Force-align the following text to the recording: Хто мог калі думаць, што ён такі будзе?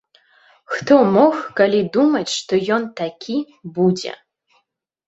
Хто 0.75 0.95
мог 1.17 1.33
калі 1.61 1.81
думаць, 1.99 2.27
што 2.39 2.53
ён 2.79 2.83
такі 3.05 3.37
будзе? 3.79 4.21